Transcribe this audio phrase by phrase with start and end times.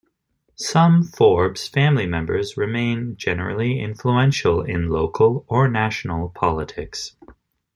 [0.55, 7.15] Some Forbes family members remain generally influential in local or national politics.